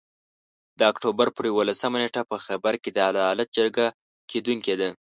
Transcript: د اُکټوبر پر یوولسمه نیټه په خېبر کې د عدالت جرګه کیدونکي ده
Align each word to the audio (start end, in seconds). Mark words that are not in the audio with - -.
د 0.79 0.81
اُکټوبر 0.91 1.27
پر 1.35 1.43
یوولسمه 1.51 1.97
نیټه 2.01 2.21
په 2.31 2.37
خېبر 2.45 2.73
کې 2.83 2.89
د 2.93 2.97
عدالت 3.11 3.47
جرګه 3.57 3.87
کیدونکي 4.31 4.73
ده 4.79 4.89